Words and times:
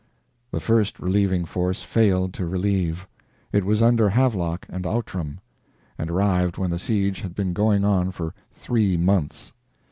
The 0.49 0.59
first 0.59 0.99
relieving 0.99 1.45
force 1.45 1.83
failed 1.83 2.33
to 2.33 2.47
relieve. 2.47 3.07
It 3.51 3.63
was 3.63 3.83
under 3.83 4.09
Havelock 4.09 4.65
and 4.67 4.83
Outram; 4.87 5.39
and 5.95 6.09
arrived 6.09 6.57
when 6.57 6.71
the 6.71 6.79
siege 6.79 7.21
had 7.21 7.35
been 7.35 7.53
going 7.53 7.85
on 7.85 8.09
for 8.11 8.33
three 8.51 8.97
months. 8.97 9.53